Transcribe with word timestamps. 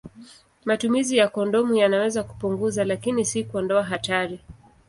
Matumizi 0.65 1.17
ya 1.17 1.27
kondomu 1.27 1.75
yanaweza 1.75 2.23
kupunguza, 2.23 2.83
lakini 2.85 3.25
si 3.25 3.43
kuondoa 3.43 3.83
hatari. 3.83 4.39